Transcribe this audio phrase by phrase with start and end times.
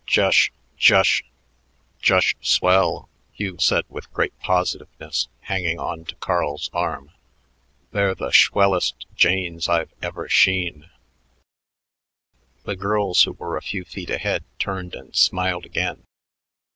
[0.07, 1.23] "Jush jush
[2.01, 7.11] Jush swell," Hugh said with great positiveness, hanging on to Carl's arm.
[7.91, 10.89] "They're the shwellest Janes I've ever sheen."
[12.63, 16.03] The girls, who were a few feet ahead, turned and smiled again.